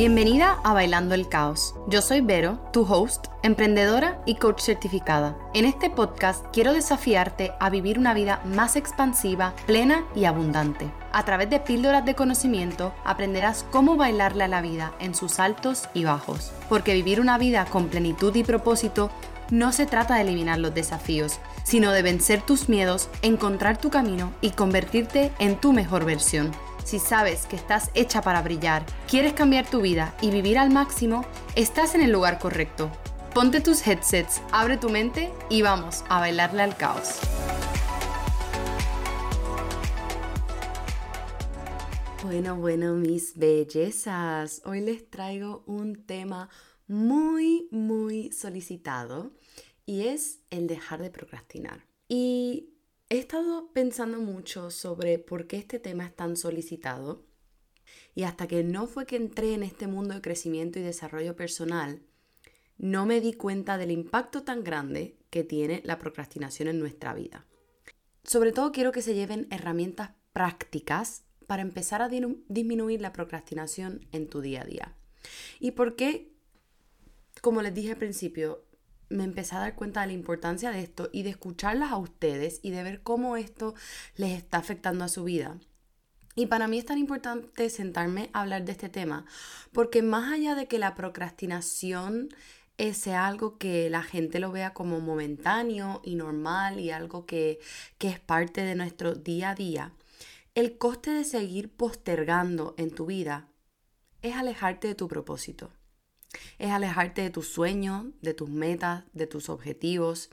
[0.00, 1.74] Bienvenida a Bailando el Caos.
[1.86, 5.36] Yo soy Vero, tu host, emprendedora y coach certificada.
[5.52, 10.90] En este podcast quiero desafiarte a vivir una vida más expansiva, plena y abundante.
[11.12, 15.90] A través de píldoras de conocimiento aprenderás cómo bailarle a la vida en sus altos
[15.92, 16.50] y bajos.
[16.70, 19.10] Porque vivir una vida con plenitud y propósito
[19.50, 24.32] no se trata de eliminar los desafíos, sino de vencer tus miedos, encontrar tu camino
[24.40, 26.52] y convertirte en tu mejor versión.
[26.84, 31.24] Si sabes que estás hecha para brillar, quieres cambiar tu vida y vivir al máximo,
[31.54, 32.90] estás en el lugar correcto.
[33.34, 37.20] Ponte tus headsets, abre tu mente y vamos a bailarle al caos.
[42.24, 44.62] Bueno, bueno, mis bellezas.
[44.64, 46.48] Hoy les traigo un tema
[46.86, 49.32] muy, muy solicitado
[49.86, 51.86] y es el dejar de procrastinar.
[52.08, 52.74] Y
[53.12, 57.26] He estado pensando mucho sobre por qué este tema es tan solicitado
[58.14, 62.02] y hasta que no fue que entré en este mundo de crecimiento y desarrollo personal,
[62.78, 67.48] no me di cuenta del impacto tan grande que tiene la procrastinación en nuestra vida.
[68.22, 74.28] Sobre todo quiero que se lleven herramientas prácticas para empezar a disminuir la procrastinación en
[74.28, 74.94] tu día a día.
[75.58, 76.32] ¿Y por qué?
[77.40, 78.69] Como les dije al principio,
[79.10, 82.60] me empecé a dar cuenta de la importancia de esto y de escucharlas a ustedes
[82.62, 83.74] y de ver cómo esto
[84.16, 85.58] les está afectando a su vida.
[86.36, 89.26] Y para mí es tan importante sentarme a hablar de este tema,
[89.72, 92.30] porque más allá de que la procrastinación
[92.94, 97.58] sea algo que la gente lo vea como momentáneo y normal y algo que,
[97.98, 99.92] que es parte de nuestro día a día,
[100.54, 103.48] el coste de seguir postergando en tu vida
[104.22, 105.70] es alejarte de tu propósito
[106.58, 110.30] es alejarte de tus sueños, de tus metas, de tus objetivos.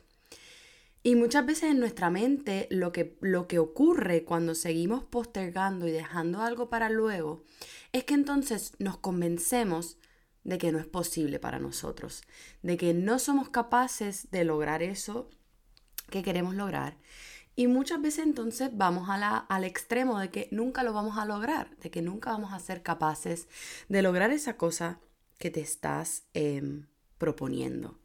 [1.03, 5.91] Y muchas veces en nuestra mente lo que, lo que ocurre cuando seguimos postergando y
[5.91, 7.43] dejando algo para luego
[7.93, 9.97] es que entonces nos convencemos
[10.43, 12.23] de que no es posible para nosotros,
[12.61, 15.29] de que no somos capaces de lograr eso
[16.09, 16.97] que queremos lograr.
[17.55, 21.89] Y muchas veces entonces vamos al extremo de que nunca lo vamos a lograr, de
[21.89, 23.47] que nunca vamos a ser capaces
[23.89, 24.99] de lograr esa cosa
[25.37, 26.87] que te estás em,
[27.17, 27.99] proponiendo.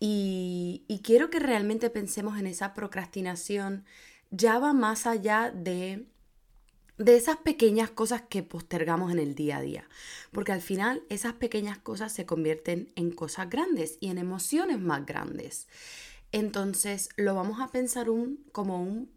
[0.00, 3.84] Y, y, quiero que realmente pensemos en esa procrastinación.
[4.30, 6.06] Ya va más allá de,
[6.98, 9.88] de esas pequeñas cosas que postergamos en el día a día.
[10.32, 15.06] Porque al final esas pequeñas cosas se convierten en cosas grandes y en emociones más
[15.06, 15.68] grandes.
[16.32, 19.10] Entonces lo vamos a pensar un, como un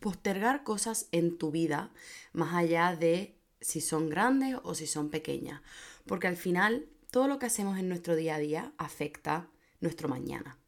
[0.00, 1.92] postergar cosas en tu vida,
[2.32, 5.60] más allá de si son grandes o si son pequeñas
[6.06, 9.48] porque al final todo lo que hacemos en nuestro día a día afecta
[9.80, 10.58] nuestro mañana.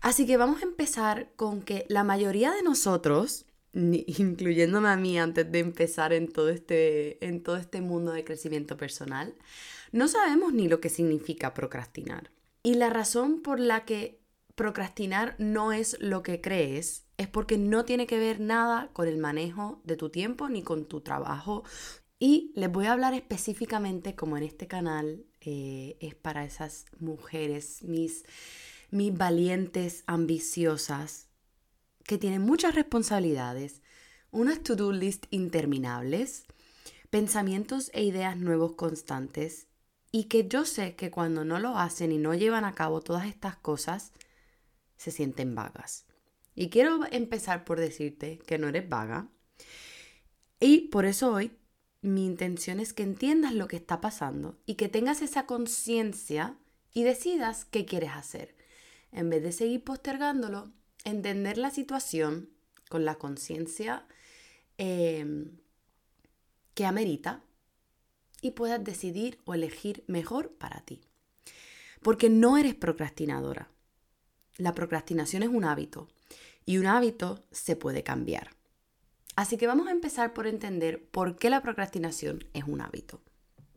[0.00, 5.50] Así que vamos a empezar con que la mayoría de nosotros, incluyéndome a mí antes
[5.50, 9.34] de empezar en todo este, en todo este mundo de crecimiento personal,
[9.92, 12.30] no sabemos ni lo que significa procrastinar.
[12.62, 14.20] Y la razón por la que
[14.54, 19.18] procrastinar no es lo que crees es porque no tiene que ver nada con el
[19.18, 21.64] manejo de tu tiempo ni con tu trabajo
[22.18, 27.82] y les voy a hablar específicamente, como en este canal eh, es para esas mujeres,
[27.82, 28.24] mis,
[28.90, 31.28] mis valientes, ambiciosas,
[32.04, 33.82] que tienen muchas responsabilidades,
[34.30, 36.44] unas to-do list interminables,
[37.10, 39.66] pensamientos e ideas nuevos constantes,
[40.10, 43.26] y que yo sé que cuando no lo hacen y no llevan a cabo todas
[43.26, 44.12] estas cosas,
[44.96, 46.06] se sienten vagas.
[46.54, 49.28] Y quiero empezar por decirte que no eres vaga.
[50.60, 51.50] Y por eso hoy
[52.04, 56.58] mi intención es que entiendas lo que está pasando y que tengas esa conciencia
[56.92, 58.54] y decidas qué quieres hacer.
[59.10, 60.70] En vez de seguir postergándolo,
[61.04, 62.50] entender la situación
[62.90, 64.06] con la conciencia
[64.76, 65.56] em,
[66.74, 67.42] que amerita
[68.42, 71.00] y puedas decidir o elegir mejor para ti.
[72.02, 73.70] Porque no eres procrastinadora.
[74.58, 76.08] La procrastinación es un hábito
[76.66, 78.50] y un hábito se puede cambiar.
[79.36, 83.20] Así que vamos a empezar por entender por qué la procrastinación es un hábito.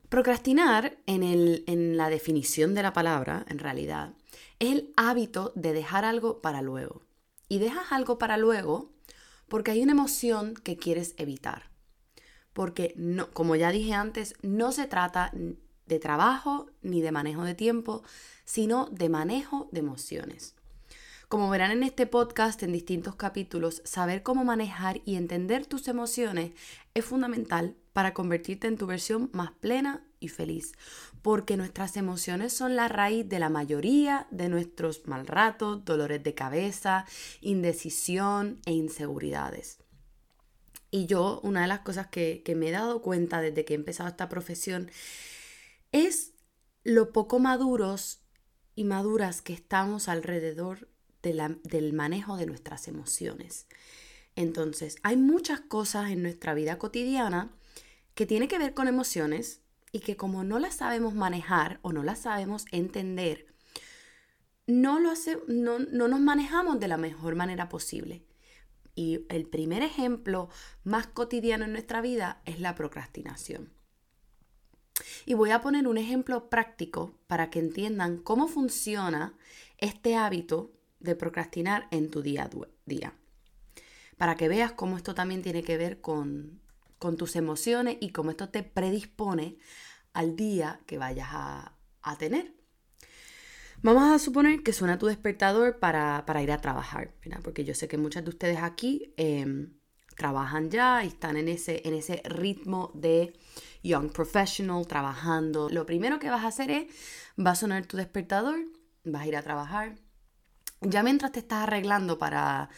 [0.09, 4.13] Procrastinar, en, en, la definición de la palabra, en realidad,
[4.59, 7.01] es el hábito de dejar algo para luego.
[7.49, 8.91] Y dejas algo para luego
[9.47, 11.69] porque hay una emoción que quieres evitar.
[12.53, 17.55] Porque, no, como ya dije antes, no se trata de trabajo ni de manejo de
[17.55, 18.03] tiempo,
[18.45, 20.55] sino de manejo de emociones.
[21.27, 26.53] Como verán en este podcast, en distintos capítulos, saber cómo manejar y entender tus emociones
[26.93, 30.71] es fundamental para convertirte en tu versión más plena y feliz,
[31.21, 36.33] porque nuestras emociones son la raíz de la mayoría de nuestros mal ratos, dolores de
[36.33, 37.03] cabeza,
[37.41, 39.79] indecisión e inseguridades.
[40.91, 44.07] Y yo, una de las cosas que, me he dado cuenta desde que he empezado
[44.07, 44.89] esta profesión
[45.91, 46.31] es
[46.85, 48.21] lo poco maduros
[48.75, 50.87] y maduras que estamos alrededor
[51.21, 53.67] del manejo de nuestras emociones.
[54.35, 57.51] Entonces, hay muchas cosas en nuestra vida cotidiana
[58.13, 59.61] que tienen que ver con emociones
[59.91, 63.47] y que como no las sabemos manejar o no las sabemos entender,
[64.67, 68.23] no, lo hace, no, no nos manejamos de la mejor manera posible.
[68.95, 70.49] Y el primer ejemplo
[70.83, 73.71] más cotidiano en nuestra vida es la procrastinación.
[75.25, 79.33] Y voy a poner un ejemplo práctico para que entiendan cómo funciona
[79.77, 82.49] este hábito de procrastinar en tu día a
[82.85, 83.13] día.
[84.17, 86.61] Para que veas cómo esto también tiene que ver con,
[87.17, 89.57] tus emociones y cómo esto te predispone
[90.13, 91.73] al día que vayas a,
[92.17, 92.53] tener.
[93.81, 97.97] Vamos a suponer que suena tu despertador para, ir a trabajar, porque yo sé que
[97.97, 99.77] muchas de ustedes aquí em,
[100.15, 103.37] trabajan ya y están en ese, en ese ritmo de
[103.83, 105.69] young professional, trabajando.
[105.69, 106.87] Lo primero que vas a hacer es,
[107.37, 108.57] va a sonar tu despertador,
[109.03, 109.95] vas a ir a trabajar.
[110.81, 112.69] Ya mientras te estás arreglando para,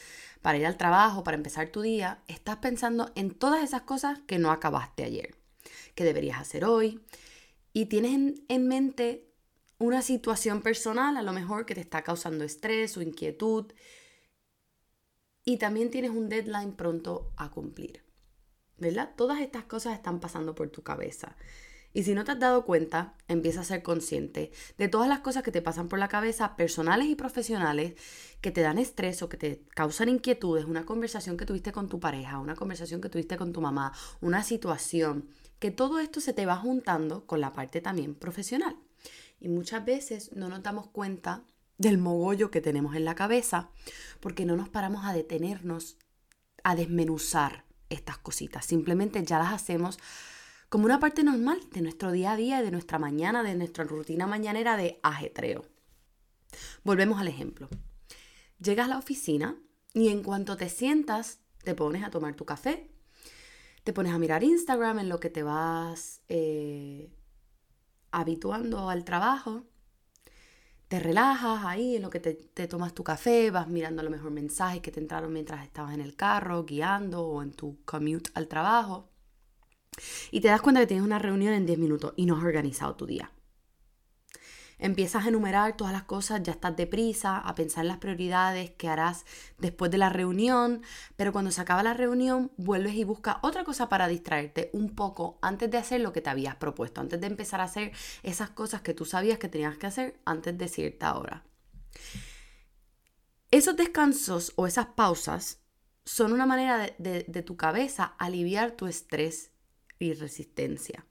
[0.42, 4.40] para ir al trabajo, para empezar tu día, estás pensando en todas esas cosas que
[4.40, 5.36] no acabaste ayer,
[5.96, 7.01] que deberías hacer hoy.
[7.74, 9.30] Y tienes en mente
[9.80, 13.72] una situación personal a lo mejor que te está causando estrés o inquietud
[15.46, 18.04] y también tienes un deadline pronto a cumplir.
[18.78, 19.13] ¿Verdad?
[19.16, 21.36] Todas estas cosas están pasando por tu cabeza.
[21.94, 25.44] Y si no te has dado cuenta, empieza a ser consciente de todas las cosas
[25.44, 27.94] que te pasan por la cabeza, personales y profesionales,
[28.41, 32.00] que te dan estrés o que te causan inquietudes, una conversación que tuviste con tu
[32.00, 33.91] pareja, una conversación que tuviste con tu mamá,
[34.21, 38.77] una situación, que todo esto se te va juntando con la parte también profesional.
[39.39, 41.44] Y muchas veces no nos damos cuenta
[41.77, 43.71] del mogollo que tenemos en la cabeza
[44.19, 45.97] porque no nos paramos a detenernos
[46.63, 48.65] a desmenuzar estas cositas.
[48.65, 49.97] Simplemente ya las hacemos
[50.69, 54.27] como una parte normal de nuestro día a día, de nuestra mañana, de nuestra rutina
[54.27, 55.66] mañanera de ajetreo.
[56.83, 57.68] Volvemos al ejemplo.
[58.60, 59.57] Llegas a la oficina
[59.94, 62.89] y en cuanto te sientas, te pones a tomar tu café,
[63.83, 67.12] te pones a mirar Instagram en lo que te vas eh,
[68.12, 69.63] habituando al trabajo,
[70.88, 74.31] te relajas ahí en lo que te, tomas tu café, vas mirando a lo mejor
[74.31, 78.48] mensajes que te entraron mientras estabas en el carro, guiando o en tu commute al
[78.48, 79.08] trabajo.
[80.31, 82.95] Y te das cuenta que tienes una reunión en 10 minutos y no has organizado
[82.95, 83.31] tu día.
[84.81, 88.88] Empiezas a enumerar todas las cosas, ya estás deprisa, a pensar en las prioridades que
[88.88, 89.25] harás
[89.57, 90.83] después de la reunión,
[91.18, 95.38] pero cuando se acaba la reunión vuelves y buscas otra cosa para distraerte un poco
[95.41, 97.91] antes de hacer lo que te habías propuesto, antes de empezar a hacer
[98.24, 101.44] esas cosas que tú sabías que tenías que hacer antes de cierta hora.
[103.51, 105.59] Esos descansos o esas pausas
[106.06, 109.51] son una manera de, de tu cabeza aliviar tu estrés
[110.00, 111.06] y resistencia.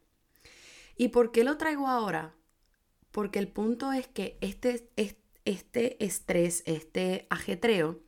[0.96, 2.34] ¿Y por qué lo traigo ahora?
[3.12, 4.90] Porque el punto es que este,
[5.44, 8.00] este estrés, este ajetreo,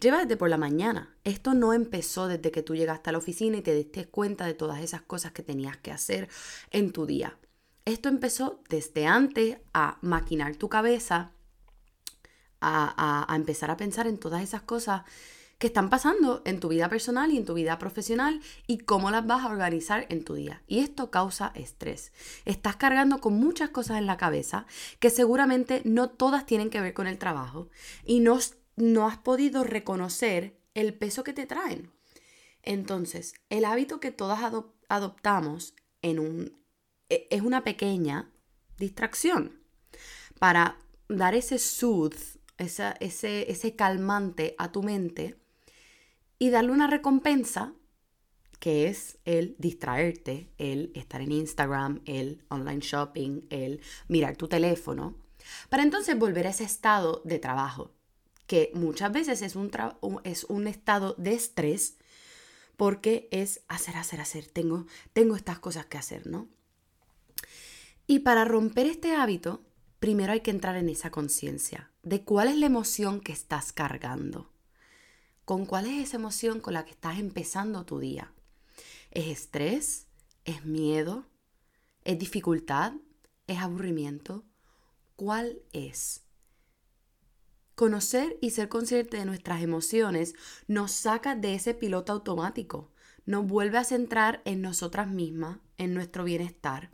[0.00, 1.16] lleva desde por la mañana.
[1.24, 4.54] Esto no empezó desde que tú llegaste a la oficina y te diste cuenta de
[4.54, 6.28] todas esas cosas que tenías que hacer
[6.70, 7.38] en tu día.
[7.84, 11.32] Esto empezó desde antes a maquinar tu cabeza,
[12.60, 15.02] a, a, a empezar a pensar en todas esas cosas
[15.62, 19.24] que están pasando en tu vida personal y en tu vida profesional y cómo las
[19.24, 20.64] vas a organizar en tu día.
[20.66, 22.12] Y esto causa estrés.
[22.44, 24.66] Estás cargando con muchas cosas en la cabeza
[24.98, 27.68] que seguramente no todas tienen que ver con el trabajo
[28.04, 28.40] y no,
[28.74, 31.92] no has podido reconocer el peso que te traen.
[32.64, 34.40] Entonces, el hábito que todas
[34.88, 36.60] adoptamos en un,
[37.08, 38.32] e, es una pequeña
[38.78, 39.60] distracción
[40.40, 45.40] para dar ese soothe, ese, ese calmante a tu mente
[46.42, 47.72] y darle una recompensa
[48.58, 55.14] que es el distraerte, el estar en Instagram, el online shopping, el mirar tu teléfono,
[55.68, 57.94] para entonces volver a ese estado de trabajo,
[58.48, 59.70] que muchas veces es un,
[60.24, 61.98] es un estado de estrés
[62.76, 66.48] porque es hacer, hacer, hacer, tengo, tengo estas cosas que hacer, ¿no?
[68.08, 69.62] Y para romper este hábito,
[70.00, 74.51] primero hay que entrar en esa conciencia de cuál es la emoción que estás cargando
[75.44, 78.32] con cuál es esa emoción con la que estás empezando tu día.
[79.10, 80.06] ¿Es estrés?
[80.44, 81.26] ¿Es miedo?
[82.04, 82.94] ¿Es dificultad?
[83.46, 84.44] ¿Es aburrimiento?
[85.16, 86.22] ¿Cuál es?
[87.74, 90.34] Conocer y ser consciente de nuestras emociones
[90.66, 92.92] nos saca de ese piloto automático,
[93.24, 96.90] nos vuelve a centrar en nosotras mismas, en nuestro bienestar,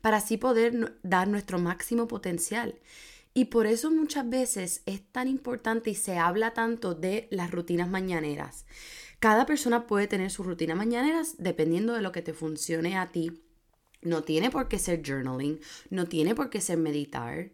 [0.00, 2.78] para así poder dar nuestro máximo potencial
[3.34, 7.88] y por eso muchas veces es tan importante y se habla tanto de las rutinas
[7.88, 8.66] mañaneras.
[9.20, 13.42] Cada persona puede tener su rutina mañanera dependiendo de lo que te funcione a ti.
[14.02, 15.60] No tiene por qué ser journaling,
[15.90, 17.52] no tiene por qué ser meditar,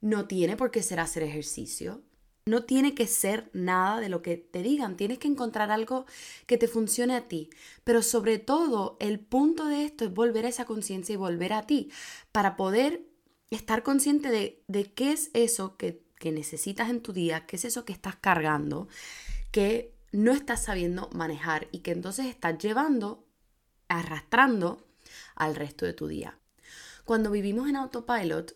[0.00, 2.02] no tiene por qué ser hacer ejercicio.
[2.46, 6.06] No tiene que ser nada de lo que te digan, tienes que encontrar algo
[6.46, 7.50] que te funcione a ti.
[7.84, 11.66] Pero sobre todo, el punto de esto es volver a esa conciencia y volver a
[11.66, 11.90] ti
[12.32, 13.02] para poder
[13.50, 17.64] estar consciente de, de qué es eso que, que necesitas en tu día, qué es
[17.64, 18.88] eso que estás cargando,
[19.50, 23.26] que no estás sabiendo manejar y que entonces estás llevando,
[23.88, 24.86] arrastrando
[25.34, 26.38] al resto de tu día.
[27.04, 28.54] Cuando vivimos en autopilot,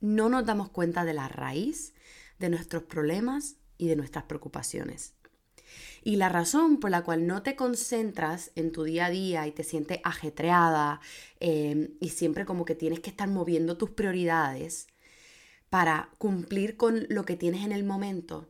[0.00, 1.94] no nos damos cuenta de la raíz
[2.38, 5.14] de nuestros problemas y de nuestras preocupaciones.
[6.02, 9.52] Y la razón por la cual no te concentras en tu día a día y
[9.52, 11.00] te sientes ajetreada
[11.40, 14.86] em, y siempre como que tienes que estar moviendo tus prioridades
[15.68, 18.48] para cumplir con lo que tienes en el momento,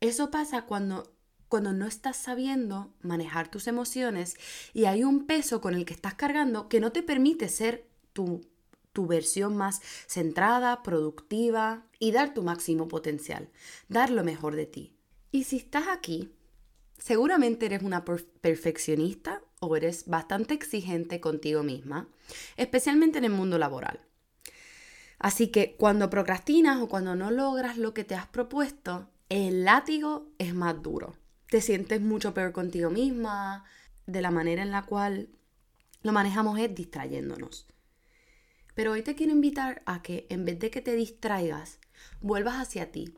[0.00, 1.12] eso pasa cuando,
[1.48, 4.36] cuando no estás sabiendo manejar tus emociones
[4.72, 8.40] y hay un peso con el que estás cargando que no te permite ser tu
[8.98, 13.48] tu versión más centrada, productiva y dar tu máximo potencial,
[13.88, 14.92] dar lo mejor de ti.
[15.30, 16.32] Y si estás aquí,
[16.98, 22.08] seguramente eres una perfeccionista o eres bastante exigente contigo misma,
[22.56, 24.00] especialmente en el mundo laboral.
[25.18, 30.30] Así que cuando procrastinas o cuando no logras lo que te has propuesto, el látigo
[30.38, 31.16] es más duro.
[31.50, 33.64] Te sientes mucho peor contigo misma,
[34.06, 35.28] de la manera en la cual
[36.02, 37.66] lo manejamos es distrayéndonos.
[38.74, 41.80] Pero hoy te quiero invitar a que en vez de que te distraigas,
[42.20, 43.17] vuelvas hacia ti,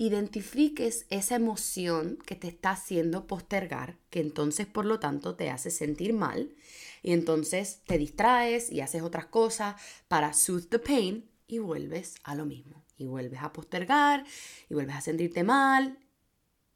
[0.00, 5.72] identifiques esa emoción que te está haciendo postergar, que entonces por lo tanto te hace
[5.72, 6.54] sentir mal,
[7.02, 9.74] y entonces te distraes y haces otras cosas
[10.06, 12.84] para soothe the pain y vuelves a lo mismo.
[12.96, 14.24] Y vuelves a postergar
[14.68, 15.98] y vuelves a sentirte mal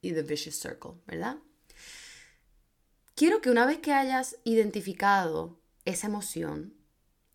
[0.01, 1.39] y the vicious circle, ¿verdad?
[3.15, 6.75] Quiero que una vez que hayas identificado esa emoción,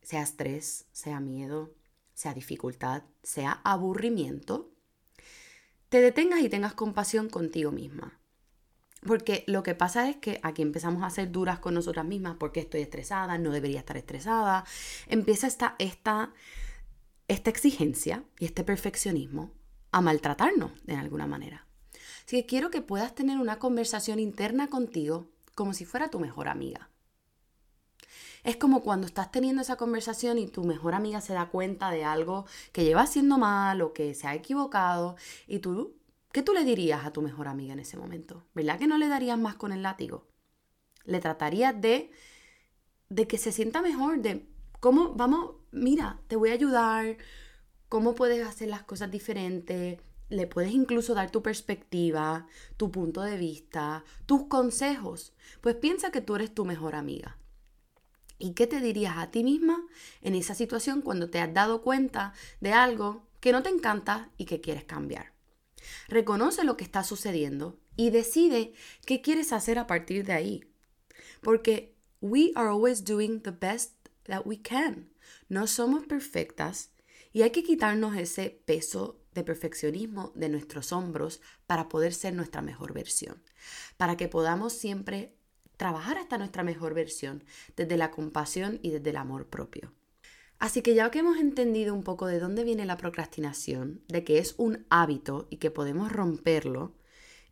[0.01, 1.75] sea estrés, sea miedo,
[2.13, 4.73] sea dificultad, sea aburrimiento,
[5.89, 8.19] te detengas y tengas compasión contigo misma.
[9.05, 12.59] Porque lo que pasa es que aquí empezamos a ser duras con nosotras mismas porque
[12.59, 14.65] estoy estresada, no debería estar estresada.
[15.07, 16.33] Empieza esta, esta,
[17.27, 19.51] esta exigencia y este perfeccionismo
[19.91, 21.67] a maltratarnos de alguna manera.
[22.25, 26.49] Así que quiero que puedas tener una conversación interna contigo como si fuera tu mejor
[26.49, 26.89] amiga.
[28.43, 32.03] Es como cuando estás teniendo esa conversación y tu mejor amiga se da cuenta de
[32.03, 35.15] algo que lleva haciendo mal o que se ha equivocado
[35.47, 35.95] y tú,
[36.31, 38.45] ¿qué tú le dirías a tu mejor amiga en ese momento?
[38.53, 40.27] ¿Verdad que no le darías más con el látigo?
[41.05, 42.11] Le tratarías de,
[43.09, 44.47] de que se sienta mejor, de
[44.79, 47.17] cómo, vamos, mira, te voy a ayudar,
[47.89, 53.37] cómo puedes hacer las cosas diferentes, le puedes incluso dar tu perspectiva, tu punto de
[53.37, 55.33] vista, tus consejos.
[55.61, 57.37] Pues piensa que tú eres tu mejor amiga.
[58.39, 59.85] ¿Y qué te dirías a ti misma
[60.21, 64.45] en esa situación cuando te has dado cuenta de algo que no te encanta y
[64.45, 65.33] que quieres cambiar?
[66.07, 68.73] Reconoce lo que está sucediendo y decide
[69.05, 70.63] qué quieres hacer a partir de ahí.
[71.41, 73.93] Porque we are always doing the best
[74.25, 75.09] that we can.
[75.49, 76.91] No somos perfectas
[77.33, 82.61] y hay que quitarnos ese peso de perfeccionismo de nuestros hombros para poder ser nuestra
[82.61, 83.43] mejor versión,
[83.97, 85.36] para que podamos siempre
[85.77, 87.43] trabajar hasta nuestra mejor versión,
[87.75, 89.93] desde la compasión y desde el amor propio.
[90.59, 94.39] Así que ya que hemos entendido un poco de dónde viene la procrastinación, de que
[94.39, 96.93] es un hábito y que podemos romperlo,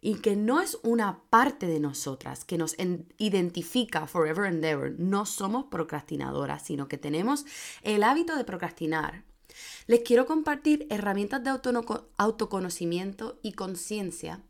[0.02, 2.76] y que no es una parte de nosotras que nos
[3.18, 7.46] identifica forever and ever, no somos procrastinadoras, sino que tenemos
[7.82, 9.24] el hábito de procrastinar.
[9.88, 11.50] Les quiero compartir herramientas de
[12.18, 14.42] autoconocimiento y conciencia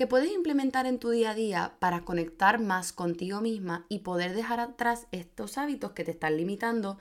[0.00, 4.34] que puedes implementar en tu día a día para conectar más contigo misma y poder
[4.34, 6.96] dejar atrás estos hábitos que te están limitando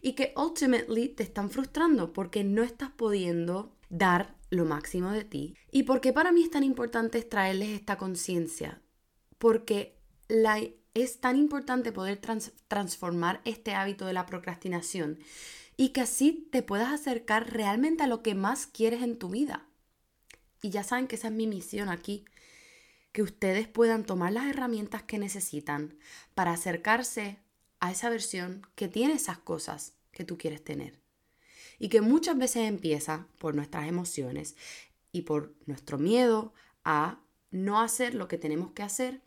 [0.00, 5.56] y que ultimately te están frustrando porque no estás pudiendo dar lo máximo de ti.
[5.72, 8.80] ¿Y por qué para mí es tan importante traerles esta conciencia?
[9.38, 10.60] Porque la,
[10.94, 12.20] es tan importante poder
[12.68, 15.18] transformar este hábito de la procrastinación
[15.76, 19.66] y que así te puedas acercar realmente a lo que más quieres en tu vida.
[20.62, 22.24] Y ya saben que esa es mi misión aquí,
[23.14, 25.96] que ustedes puedan tomar las herramientas que necesitan
[26.34, 27.38] para acercarse
[27.78, 30.98] a esa versión que tiene esas cosas que tú quieres tener.
[31.78, 34.56] Y que muchas veces empieza por nuestras emociones
[35.12, 37.20] y por nuestro miedo a
[37.52, 39.22] no hacer lo que tenemos que hacer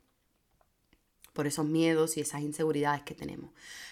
[1.31, 3.51] por esos miedos y esas inseguridades que tenemos.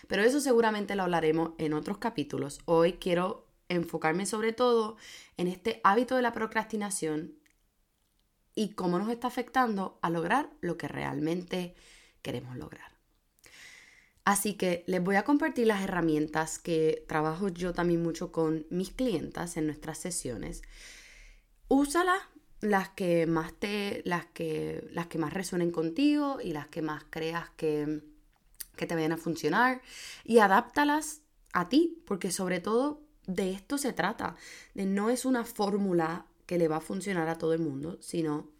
[0.10, 2.60] Pero eso seguramente lo hablaremos en otros capítulos.
[2.66, 4.98] Hoy quiero enfocarme sobre todo
[5.38, 7.40] en este hábito de la procrastinación
[8.56, 11.76] y cómo nos está afectando a lograr lo que realmente
[12.22, 12.96] queremos lograr.
[14.24, 18.90] Así que les voy a compartir las herramientas que trabajo yo también mucho con mis
[18.90, 20.64] clientas en nuestras sesiones.
[21.68, 22.22] Úsalas
[22.62, 27.04] las que más te las que las que más resuenen contigo y las que más
[27.12, 28.02] creas que,
[28.76, 29.82] que te vayan a funcionar
[30.24, 31.22] y adáptalas
[31.54, 34.36] a ti, porque sobre todo de esto se trata,
[34.74, 38.52] de no es una fórmula que le va a funcionar a todo el mundo, sino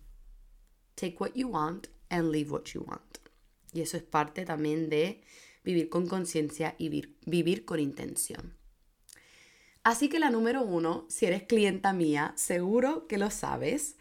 [0.96, 3.18] take what you want and leave what you want.
[3.74, 5.22] Y eso es parte también de
[5.64, 8.56] vivir con conciencia y vivir, vivir con intención.
[9.84, 13.98] Así que la número uno, si eres clienta mía, seguro que lo sabes,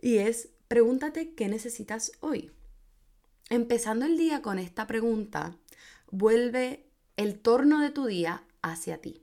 [0.00, 2.50] y es pregúntate qué necesitas hoy.
[3.50, 5.58] Empezando el día con esta pregunta,
[6.10, 9.22] vuelve el torno de tu día hacia ti.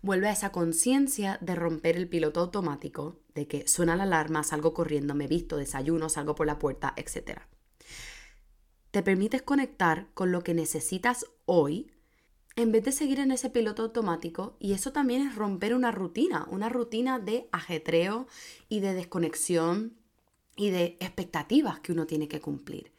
[0.00, 4.74] Vuelve a esa conciencia de romper el piloto automático, de que suena la alarma, salgo
[4.74, 7.42] corriendo, me visto, desayuno, salgo por la puerta, etc.
[8.90, 11.92] Te permites conectar con lo que necesitas hoy
[12.56, 16.46] en vez de seguir en ese piloto automático, y eso también es romper una rutina,
[16.50, 18.26] una rutina de ajetreo
[18.70, 19.98] y de desconexión
[20.56, 22.94] y de expectativas que uno tiene que cumplir.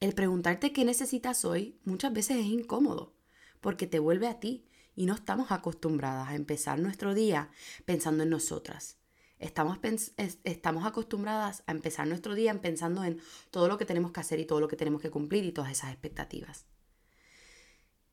[0.00, 3.14] El preguntarte qué necesitas hoy muchas veces es incómodo,
[3.62, 7.48] porque te vuelve a ti y no estamos acostumbradas a empezar nuestro día
[7.86, 8.98] pensando en nosotras.
[9.38, 9.78] Estamos,
[10.16, 14.44] estamos acostumbradas a empezar nuestro día pensando en todo lo que tenemos que hacer y
[14.44, 16.66] todo lo que tenemos que cumplir y todas esas expectativas.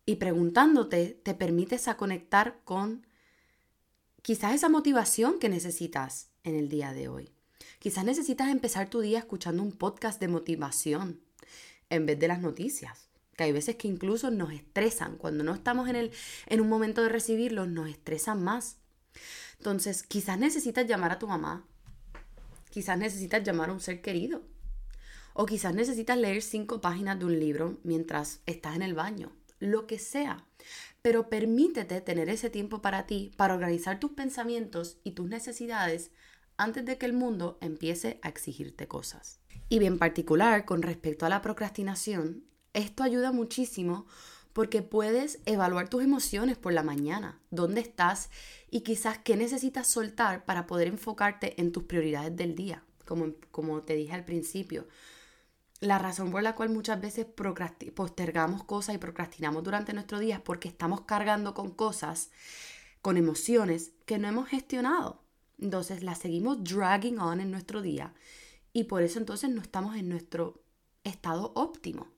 [0.05, 3.05] Y preguntándote te permites a conectar con
[4.21, 7.31] quizás esa motivación que necesitas en el día de hoy.
[7.79, 11.21] Quizás necesitas empezar tu día escuchando un podcast de motivación
[11.89, 13.09] en vez de las noticias.
[13.35, 15.17] Que hay veces que incluso nos estresan.
[15.17, 16.11] Cuando no estamos en, el,
[16.47, 18.77] en un momento de recibirlos, nos estresan más.
[19.61, 21.67] Entonces, quizás necesitas llamar a tu mamá.
[22.71, 24.41] Quizás necesitas llamar a un ser querido.
[25.35, 29.85] O quizás necesitas leer cinco páginas de un libro mientras estás en el baño lo
[29.85, 30.47] que sea.
[31.03, 36.09] Pero permítete tener ese tiempo para ti, para organizar tus pensamientos y tus necesidades
[36.57, 39.39] antes de que el mundo empiece a exigirte cosas.
[39.69, 44.07] Y bien particular con respecto a la procrastinación, esto ayuda muchísimo
[44.53, 48.29] porque puedes evaluar tus emociones por la mañana, dónde estás
[48.69, 53.81] y quizás qué necesitas soltar para poder enfocarte en tus prioridades del día, como, como
[53.83, 54.87] te dije al principio
[55.81, 57.25] la razón por la cual muchas veces
[57.95, 62.29] postergamos cosas y procrastinamos durante nuestro día es porque estamos cargando con cosas,
[63.01, 65.23] con emociones que no hemos gestionado.
[65.59, 68.13] Entonces las seguimos dragging on en nuestro día
[68.73, 70.61] y por eso entonces no estamos en nuestro
[71.03, 72.09] estado óptimo.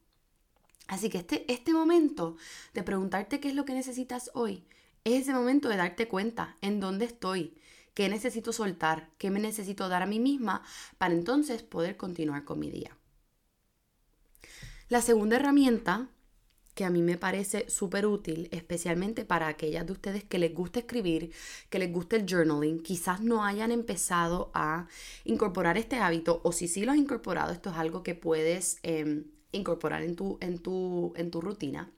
[0.87, 2.37] Así que este, este momento
[2.73, 4.63] de preguntarte qué es lo que necesitas hoy
[5.03, 7.55] es ese momento de darte cuenta en dónde estoy,
[7.93, 10.63] qué necesito soltar, qué me necesito dar a mí misma
[10.97, 12.97] para entonces poder continuar con mi día.
[14.89, 16.09] La segunda herramienta
[16.73, 20.79] que a mí me parece súper útil, especialmente para aquellas de ustedes que les gusta
[20.79, 21.31] escribir,
[21.69, 24.87] que les gusta el journaling, quizás no hayan empezado a
[25.23, 29.25] incorporar este hábito o si sí lo has incorporado, esto es algo que puedes em,
[29.53, 31.91] incorporar en tu, en, tu, en tu rutina.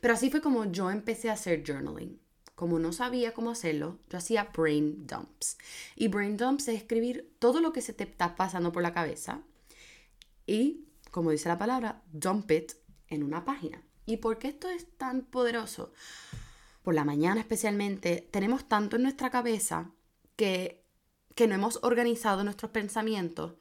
[0.00, 2.18] Pero así fue como yo empecé a hacer journaling.
[2.54, 5.58] Como no sabía cómo hacerlo, yo hacía brain dumps.
[5.94, 9.42] Y brain dumps es escribir todo lo que se te está pasando por la cabeza
[10.48, 12.72] y como dice la palabra, dump it
[13.08, 13.82] en una página.
[14.06, 15.92] ¿Y por qué esto es tan poderoso?
[16.82, 19.92] Por la mañana especialmente, tenemos tanto en nuestra cabeza
[20.36, 20.84] que,
[21.34, 23.54] que no hemos organizado nuestros pensamientos,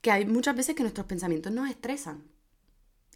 [0.00, 2.24] que hay muchas veces que nuestros pensamientos nos estresan.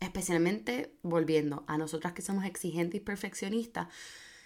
[0.00, 3.88] Especialmente volviendo a nosotras que somos exigentes y perfeccionistas,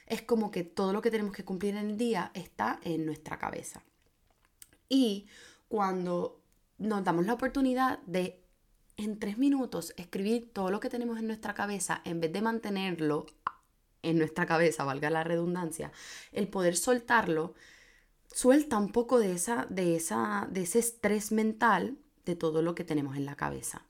[0.06, 3.38] es como que todo lo que tenemos que cumplir en el día está en nuestra
[3.38, 3.82] cabeza.
[4.88, 5.26] Y
[5.68, 6.40] cuando
[6.78, 8.42] nos damos la oportunidad de
[8.96, 13.26] en tres minutos escribir todo lo que tenemos en nuestra cabeza, en vez de mantenerlo
[14.02, 15.92] en nuestra cabeza, valga la redundancia,
[16.32, 17.54] el poder soltarlo,
[18.26, 21.98] suelta un poco de, esa, de, esa, de ese estrés mental
[22.36, 23.86] todo lo que tenemos en la cabeza.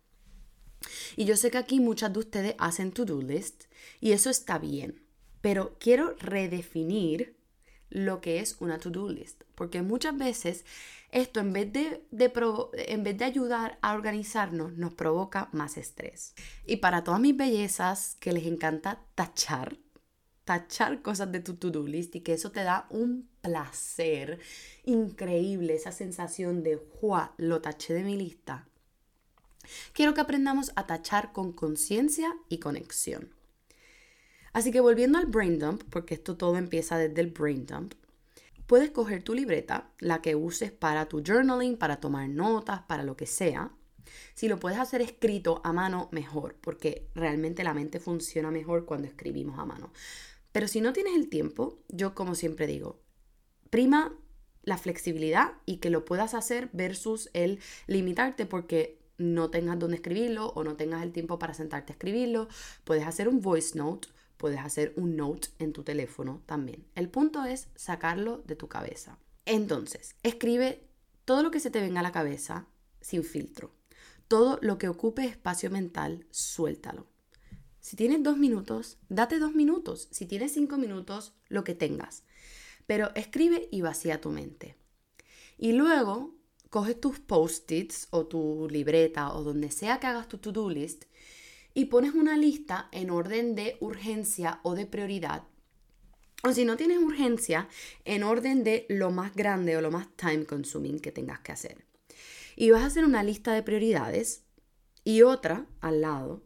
[1.17, 3.65] Y yo sé que aquí muchas de ustedes hacen to-do list
[4.01, 5.03] y eso está bien,
[5.41, 7.37] pero quiero redefinir
[7.91, 10.65] lo que es una to-do list, porque muchas veces
[11.11, 16.35] esto en vez de, en vez de ayudar a organizarnos nos provoca más estrés.
[16.67, 19.79] Y para todas mis bellezas que les encanta tachar,
[20.49, 24.39] tachar cosas de tu to-do list y que eso te da un placer
[24.87, 27.35] increíble, esa sensación de, ¡juá!
[27.37, 28.67] Lo taché de mi lista.
[29.93, 33.35] Quiero que aprendamos a tachar con conciencia y conexión.
[34.55, 37.93] Así que volviendo al brain dump, porque esto todo empieza desde el brain dump,
[38.67, 43.19] puedes coger tu libreta, la que uses para tu journaling, para tomar notas, para lo
[43.19, 43.71] que sea.
[44.33, 49.09] Si lo puedes hacer escrito a mano, mejor, porque realmente la mente funciona mejor cuando
[49.09, 49.93] escribimos a mano.
[50.59, 52.99] Pero si no tienes el tiempo, yo como siempre digo,
[53.71, 54.19] prima
[54.65, 60.49] la flexibilidad y que lo puedas hacer versus el limitarte porque no tengas dónde escribirlo
[60.49, 62.49] o no tengas el tiempo para sentarte a escribirlo.
[62.83, 66.85] Puedes hacer un voice note, puedes hacer un note en tu teléfono también.
[66.97, 69.17] El punto es sacarlo de tu cabeza.
[69.45, 70.83] Entonces, escribe
[71.25, 72.67] todo lo que se te venga a la cabeza
[73.01, 73.71] sin filtro.
[74.27, 77.07] Todo lo que ocupe espacio mental, suéltalo.
[77.89, 80.09] Si tienes dos minutos, date dos minutos.
[80.11, 82.23] Si tienes cinco minutos, lo que tengas.
[82.87, 84.77] Pero escribe y vacía tu mente.
[85.57, 86.35] Y luego
[86.69, 91.07] coge tus post-its o tu libreta o donde sea que hagas tu to-do list
[91.73, 95.45] y pones una lista en orden de urgencia o de prioridad.
[96.45, 97.71] O si no tienes urgencia,
[98.05, 101.87] en orden de lo más grande o lo más time consuming que tengas que hacer.
[102.55, 104.43] Y vas a hacer una lista de prioridades
[105.05, 106.43] y otra al lado,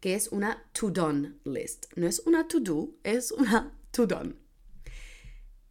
[0.00, 1.86] que es una to-done list.
[1.96, 4.34] No es una to-do, es una to-done.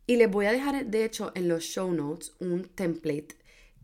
[0.08, 3.36] Y les voy a dejar, de hecho, en los show notes un template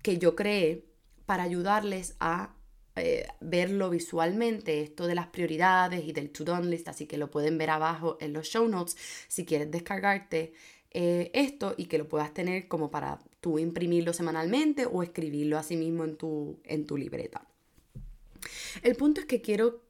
[0.04, 0.86] que yo creé
[1.26, 2.56] para ayudarles a
[2.96, 7.58] eh, verlo visualmente, esto de las prioridades y del to-do list, así que lo pueden
[7.58, 10.54] ver abajo en los show notes si quieres descargarte
[10.92, 15.78] eh, esto y que lo puedas tener como para tú imprimirlo semanalmente o escribirlo así
[15.78, 17.48] mismo en tu, en tu libreta.
[18.84, 19.82] El punto es que quiero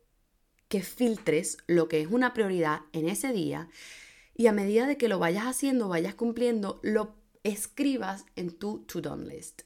[0.72, 3.68] que filtres lo que es una prioridad en ese día
[4.38, 9.18] y a medida de que lo vayas haciendo, vayas cumpliendo, lo escribas en tu to-do
[9.18, 9.64] list.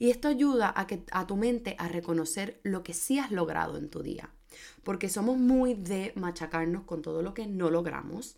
[0.00, 3.78] Y esto ayuda a, que, a tu mente a reconocer lo que sí has logrado
[3.78, 4.30] en tu día.
[4.82, 8.36] Porque somos muy de machacarnos con todo lo que no logramos.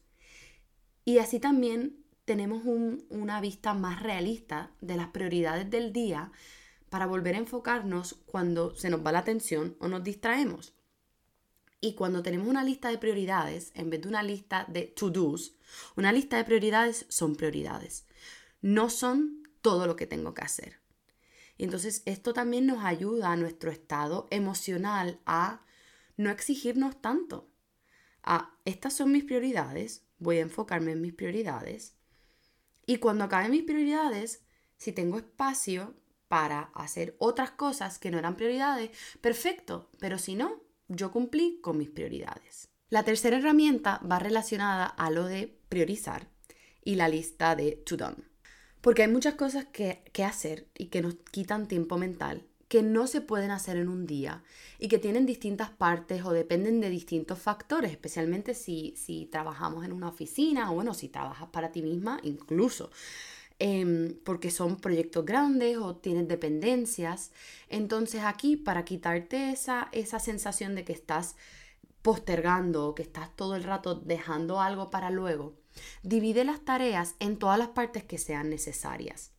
[1.06, 2.62] Y así también tenemos
[3.08, 6.30] una vista más realista de las prioridades del día
[6.90, 10.74] para volver a enfocarnos cuando se nos va la atención o nos distraemos.
[11.84, 15.56] Y cuando tenemos una lista de prioridades, en vez de una lista de to-dos,
[15.96, 18.06] una lista de prioridades son prioridades.
[18.60, 20.78] No son todo lo que tengo que hacer.
[21.58, 25.64] Y entonces esto también nos ayuda a nuestro estado emocional a
[26.16, 27.50] no exigirnos tanto.
[28.22, 31.96] A estas son mis prioridades, voy a enfocarme en mis prioridades.
[32.86, 34.44] Y cuando acabe mis prioridades,
[34.76, 35.96] si tengo espacio
[36.28, 40.61] para hacer otras cosas que no eran prioridades, perfecto, pero si no,
[40.94, 42.68] yo cumplí con mis prioridades.
[42.88, 46.28] La tercera herramienta va relacionada a lo de priorizar
[46.84, 48.16] y la lista de to done.
[48.80, 53.20] Porque hay muchas cosas que, hacer y que nos quitan tiempo mental, que no se
[53.20, 54.42] pueden hacer en un día
[54.78, 59.92] y que tienen distintas partes o dependen de distintos factores, especialmente si, si trabajamos en
[59.92, 62.90] una oficina o bueno, si trabajas para ti misma incluso.
[63.64, 67.30] Em, porque son proyectos grandes o tienes dependencias.
[67.68, 71.36] Entonces aquí, para quitarte esa, esa sensación de que estás
[72.02, 75.54] postergando o que estás todo el rato dejando algo para luego,
[76.02, 79.30] Divide las tareas en todas las partes que sean necesarias.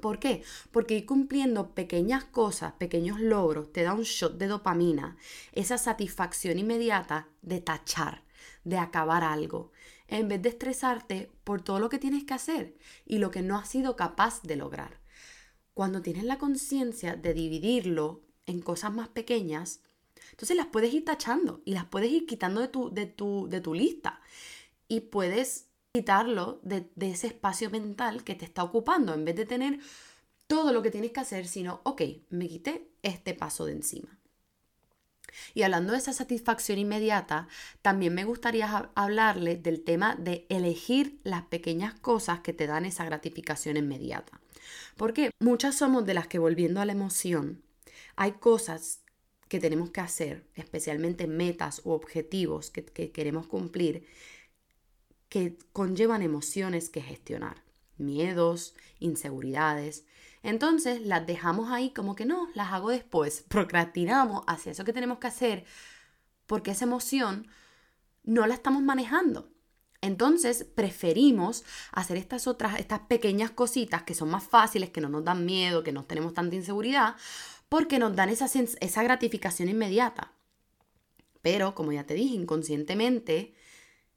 [0.00, 0.42] ¿Por qué?
[0.70, 5.16] Porque ir cumpliendo pequeñas cosas, pequeños logros, te da un shot de dopamina,
[5.52, 8.22] esa satisfacción inmediata de tachar,
[8.64, 9.70] de acabar algo,
[10.08, 13.58] en vez de estresarte por todo lo que tienes que hacer y lo que no
[13.58, 15.00] has sido capaz de lograr.
[15.72, 19.80] Cuando tienes la conciencia de dividirlo en cosas más pequeñas,
[20.30, 23.60] entonces las puedes ir tachando y las puedes ir quitando de tu, de tu, de
[23.60, 24.20] tu lista
[24.88, 29.78] y puedes quitarlo de, ese espacio mental que te está ocupando en vez de tener
[30.46, 34.18] todo lo que tienes que hacer, sino, ok, me quité este paso de encima.
[35.54, 37.48] Y hablando de esa satisfacción inmediata,
[37.82, 43.04] también me gustaría hablarle del tema de elegir las pequeñas cosas que te dan esa
[43.04, 44.40] gratificación inmediata.
[44.96, 47.62] Porque muchas somos de las que volviendo a la emoción,
[48.16, 49.00] hay cosas
[49.48, 54.06] que tenemos que hacer, especialmente metas u objetivos que queremos cumplir,
[55.28, 57.64] que conllevan emociones que gestionar,
[57.98, 60.04] miedos, inseguridades.
[60.44, 65.18] Entonces las dejamos ahí como que no, las hago después, procrastinamos hacia eso que tenemos
[65.18, 65.64] que hacer
[66.46, 67.48] porque esa emoción
[68.22, 69.50] no la estamos manejando.
[70.02, 75.24] Entonces preferimos hacer estas otras, estas pequeñas cositas que son más fáciles, que no nos
[75.24, 77.16] dan miedo, que no tenemos tanta inseguridad,
[77.70, 80.32] porque nos dan esa, esa gratificación inmediata.
[81.40, 83.54] Pero, como ya te dije, inconscientemente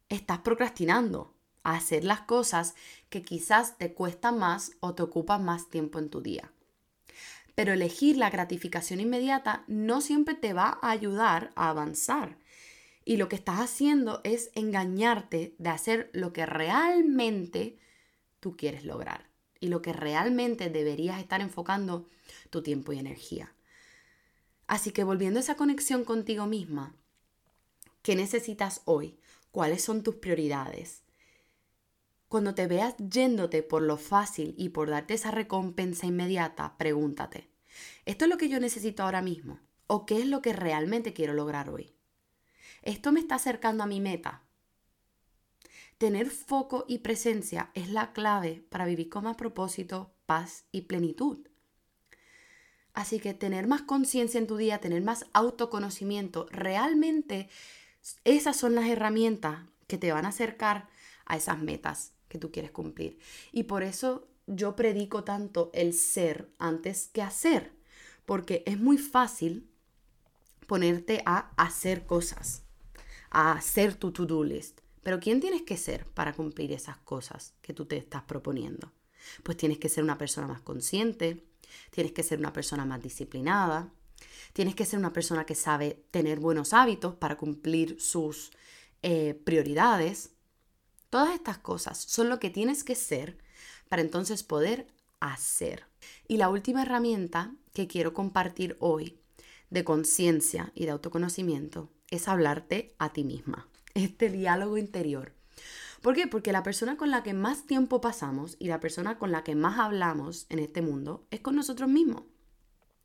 [0.10, 1.37] estás procrastinando
[1.76, 2.76] hacer las cosas
[3.10, 6.52] que quizás te cuestan más o te ocupan más tiempo en tu día.
[7.56, 12.38] Pero elegir la gratificación inmediata no siempre te va a ayudar a avanzar.
[13.04, 17.78] Y lo que estás haciendo es engañarte de hacer lo que realmente
[18.40, 19.26] tú quieres lograr.
[19.60, 22.08] y lo que realmente deberías estar enfocando
[22.52, 23.56] tu tiempo y energía.
[24.68, 26.96] Así que volviendo a esa conexión contigo misma,
[28.04, 29.18] ¿qué necesitas hoy?
[29.52, 31.02] ¿Cuáles son tus prioridades?
[32.28, 37.50] Cuando te veas yéndote por lo fácil y por darte esa recompensa inmediata, pregúntate,
[38.06, 39.62] ¿esto es lo que yo necesito ahora mismo?
[39.88, 41.96] ¿O qué es lo que realmente quiero lograr hoy?
[42.82, 44.44] ¿Esto me está acercando a mi meta?
[45.98, 51.48] Tener foco y presencia es la clave para vivir con más propósito, paz y plenitud.
[52.94, 57.48] Así que tener más conciencia en tu día, tener más autoconocimiento, realmente
[58.26, 60.90] esas son las herramientas que te van a acercar
[61.26, 63.18] a esas metas que tú quieres cumplir.
[63.52, 67.74] Y por eso yo predico tanto el ser antes que hacer,
[68.26, 69.70] porque es muy fácil
[70.68, 72.64] ponerte a hacer cosas,
[73.30, 74.82] a hacer tu to-do list.
[75.04, 78.92] Pero ¿quién tienes que ser para cumplir esas cosas que tú te estás proponiendo?
[79.44, 81.46] Pues tienes que ser una persona más consciente,
[81.92, 83.92] tienes que ser una persona más disciplinada,
[84.54, 88.52] tienes que ser una persona que sabe tener buenos hábitos para cumplir sus
[89.02, 90.32] eh, prioridades.
[91.10, 93.38] Todas estas cosas son lo que tienes que ser
[93.88, 94.88] para entonces poder
[95.20, 95.86] hacer.
[96.28, 99.18] Y la última herramienta que quiero compartir hoy
[99.70, 105.34] de conciencia y de autoconocimiento es hablarte a ti misma, este diálogo interior.
[106.02, 106.28] ¿Por qué?
[106.28, 109.56] Porque la persona con la que más tiempo pasamos y la persona con la que
[109.56, 112.24] más hablamos en este mundo es con nosotros mismos.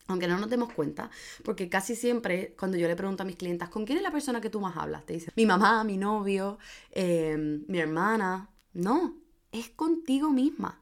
[0.09, 1.11] Aunque no nos demos cuenta,
[1.45, 4.41] porque casi siempre cuando yo le pregunto a mis clientas, ¿con quién es la persona
[4.41, 5.07] que tú más hablas?
[5.07, 6.59] Te dicen, mi mamá, mi novio,
[6.91, 8.51] em, mi hermana.
[8.73, 9.17] No,
[9.53, 10.81] es contigo misma.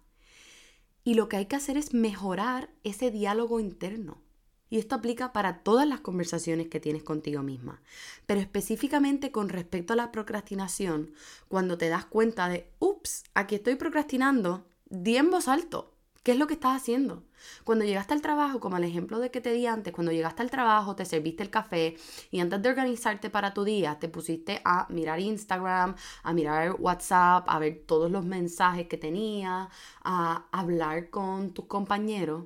[1.04, 4.22] Y lo que hay que hacer es mejorar ese diálogo interno.
[4.70, 7.83] Y esto aplica para todas las conversaciones que tienes contigo misma.
[8.26, 11.12] Pero específicamente con respecto a la procrastinación,
[11.48, 15.96] cuando te das cuenta de, ups, aquí estoy procrastinando, di en voz alto.
[16.22, 17.24] ¿Qué es lo que estás haciendo?
[17.64, 20.50] Cuando llegaste al trabajo, como el ejemplo de que te di antes, cuando llegaste al
[20.50, 21.96] trabajo, te serviste el café
[22.30, 27.46] y antes de organizarte para tu día, te pusiste a mirar Instagram, a mirar WhatsApp,
[27.48, 29.70] a ver todos los mensajes que tenía,
[30.04, 32.44] a hablar con tus compañeros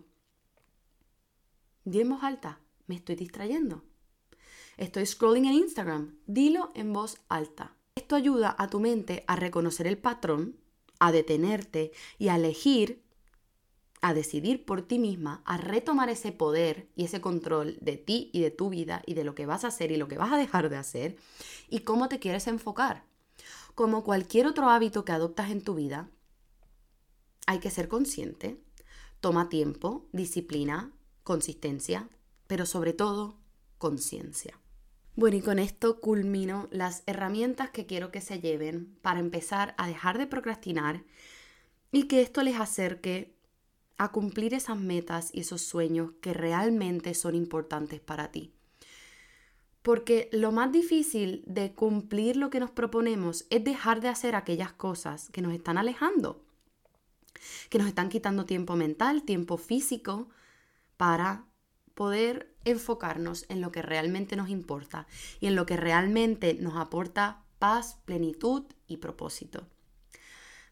[1.87, 3.85] Di en voz alta, me estoy distrayendo.
[4.79, 7.77] Estoy scrolling en Instagram, dilo en voz alta.
[7.95, 10.57] Esto ayuda a tu mente a reconocer el patrón,
[10.99, 13.04] a detenerte y a elegir,
[14.05, 18.43] a decidir por ti misma, a retomar ese poder y ese control de ti y
[18.43, 20.37] de tu vida y de lo que vas a hacer y lo que vas a
[20.37, 21.17] dejar de hacer
[21.71, 23.07] y cómo te quieres enfocar.
[23.75, 26.11] Como cualquier otro hábito que adoptas en tu vida,
[27.47, 28.61] hay que ser consciente,
[29.21, 32.11] toma tiempo, disciplina, consistencia,
[32.47, 33.38] pero sobre todo
[33.79, 34.61] conciencia.
[35.17, 39.87] Bueno, y con esto culmino las herramientas que quiero que se lleven para empezar a
[39.87, 41.05] dejar de procrastinar
[41.90, 43.34] y que esto les acerque
[43.99, 48.53] a cumplir esas metas y esos sueños que realmente son importantes para ti.
[49.83, 54.73] Porque lo más difícil de cumplir lo que nos proponemos es dejar de hacer aquellas
[54.73, 56.43] cosas que nos están alejando,
[57.69, 60.29] que nos están quitando tiempo mental, tiempo físico,
[60.97, 61.45] para
[61.95, 65.07] poder enfocarnos en lo que realmente nos importa
[65.41, 69.67] y en lo que realmente nos aporta paz, plenitud y propósito.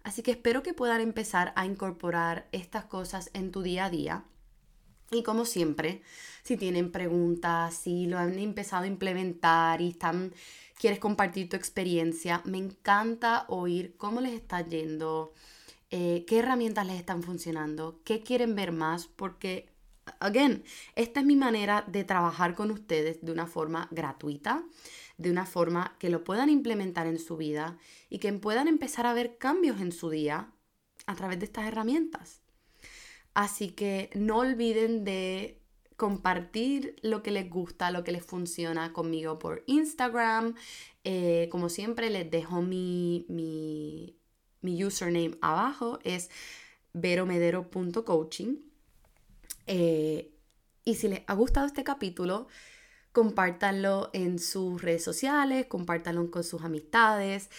[0.05, 4.25] Así que espero que puedan empezar a incorporar estas cosas en tu día a día.
[5.11, 6.03] Y como siempre,
[6.43, 10.33] si tienen preguntas, si lo han empezado a implementar y están,
[10.79, 15.35] quieres compartir tu experiencia, me encanta oír cómo les está yendo,
[15.91, 19.69] eh, qué herramientas les están funcionando, qué quieren ver más, porque
[20.19, 20.65] again,
[20.97, 24.65] esta es mi manera de trabajar con ustedes de una forma gratuita,
[25.19, 29.15] de una forma que lo puedan implementar en su vida y que puedan empezar a
[29.15, 30.53] ver cambios en su día
[31.07, 32.41] a través de estas herramientas.
[33.35, 35.61] Así que no olviden de
[35.97, 40.55] compartir lo que les gusta, lo que les funciona conmigo por Instagram.
[41.05, 44.17] Eh, como siempre, les dejo mi, mi,
[44.61, 46.31] mi username abajo, es
[46.93, 48.73] veromedero.coaching
[49.67, 50.33] eh,
[50.85, 52.49] y si les ha gustado este capítulo,
[53.13, 57.51] compártanlo en sus redes sociales, compártanlo con sus amistades.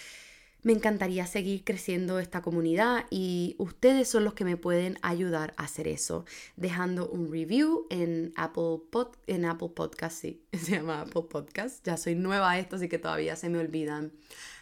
[0.63, 5.63] Me encantaría seguir creciendo esta comunidad y ustedes son los que me pueden ayudar a
[5.63, 8.79] hacer eso, dejando un review en Apple,
[9.27, 11.85] en Apple Podcast, sí, se llama Apple Podcast.
[11.85, 14.13] Ya soy nueva a esto, así que todavía se me olvidan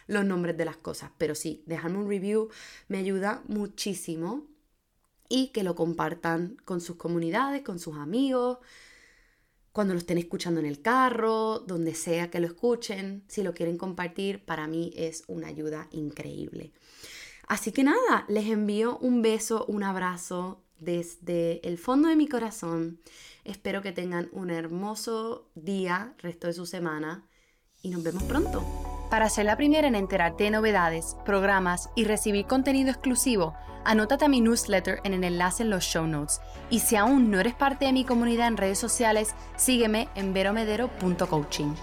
[0.08, 2.48] los nombres de las cosas, pero sí, dejarme un review
[2.88, 4.48] me ayuda muchísimo
[5.28, 8.58] y que lo compartan con sus comunidades, con sus amigos,
[9.72, 13.78] cuando lo estén escuchando en el carro, donde sea que lo escuchen, si lo quieren
[13.78, 16.72] compartir, para mí es una ayuda increíble.
[17.48, 23.00] Así que nada, les envío un beso, un abrazo desde el fondo de mi corazón.
[23.44, 27.26] Espero que tengan un hermoso día, resto de su semana,
[27.82, 28.91] y nos vemos pronto.
[29.12, 33.52] Para ser la primera en enterarte de novedades, programas y recibir contenido exclusivo,
[33.84, 36.40] anótate a mi newsletter en el enlace en los show notes.
[36.70, 41.74] Y si aún no eres parte de mi comunidad en redes sociales, sígueme en veromedero.coaching.